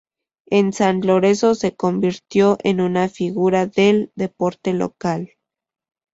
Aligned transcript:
En 0.47 0.73
San 0.73 1.01
Lorenzo 1.01 1.53
se 1.53 1.75
convirtió 1.75 2.57
en 2.63 2.81
una 2.81 3.07
figura 3.07 3.67
del 3.67 4.11
deporte 4.15 4.73
local. 4.73 5.33